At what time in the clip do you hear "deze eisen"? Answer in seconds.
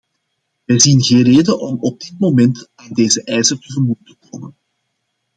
2.93-3.59